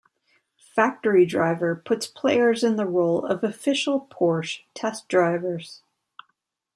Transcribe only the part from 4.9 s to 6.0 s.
drivers.